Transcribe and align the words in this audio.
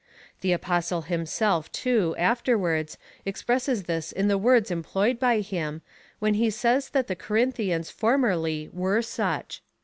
The 0.39 0.51
Apostle 0.51 1.03
himself, 1.03 1.71
too, 1.71 2.15
afterwards 2.17 2.97
expresses 3.23 3.83
this 3.83 4.11
in 4.11 4.29
the 4.29 4.37
words 4.39 4.71
employed 4.71 5.19
by 5.19 5.41
him, 5.41 5.83
when 6.17 6.33
he 6.33 6.49
says 6.49 6.89
that 6.89 7.05
the 7.05 7.15
Corinthians 7.15 7.91
formerly 7.91 8.67
were 8.73 9.03
such. 9.03 9.61